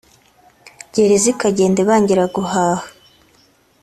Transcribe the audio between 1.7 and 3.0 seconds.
ibangira guhaha